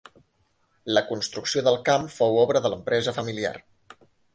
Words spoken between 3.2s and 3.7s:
familiar.